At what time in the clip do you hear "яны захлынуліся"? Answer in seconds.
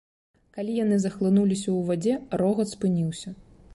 0.77-1.65